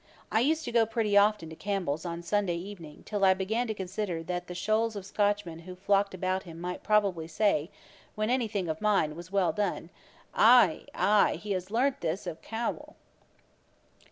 I 0.31 0.39
used 0.39 0.65
to 0.65 0.71
go 0.71 0.87
pretty 0.87 1.15
often 1.15 1.47
to 1.51 1.55
Campbell's 1.55 2.07
on 2.07 2.21
a 2.21 2.23
Sunday 2.23 2.55
evening 2.55 3.03
till 3.05 3.23
I 3.23 3.35
began 3.35 3.67
to 3.67 3.73
consider 3.75 4.23
that 4.23 4.47
the 4.47 4.55
shoals 4.55 4.95
of 4.95 5.05
Scotchmen 5.05 5.59
who 5.59 5.75
flocked 5.75 6.15
about 6.15 6.41
him 6.41 6.59
might 6.59 6.81
probably 6.81 7.27
say, 7.27 7.69
when 8.15 8.31
any 8.31 8.47
thing 8.47 8.67
of 8.67 8.81
mine 8.81 9.15
was 9.15 9.31
well 9.31 9.53
done, 9.53 9.91
'Ay, 10.33 10.87
ay, 10.95 11.35
he 11.35 11.51
has 11.51 11.69
learnt 11.69 12.01
this 12.01 12.25
of 12.25 12.41
CAWMELL!' 12.41 12.95